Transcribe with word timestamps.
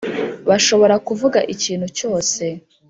bashobora 0.49 0.95
kuvuga 1.07 1.39
ikintu 1.53 1.87
cyose 1.97 2.43